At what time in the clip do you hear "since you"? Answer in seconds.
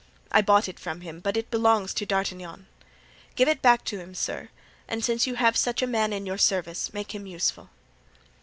5.05-5.35